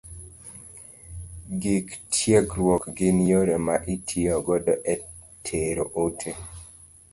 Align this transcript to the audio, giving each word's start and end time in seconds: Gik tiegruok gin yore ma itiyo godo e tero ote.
Gik 1.65 1.87
tiegruok 2.13 2.83
gin 2.97 3.17
yore 3.29 3.55
ma 3.65 3.75
itiyo 3.95 4.35
godo 4.47 4.73
e 4.93 4.95
tero 5.45 5.83
ote. 6.03 6.31